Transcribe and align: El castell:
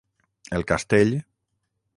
El 0.59 0.65
castell: 0.71 1.13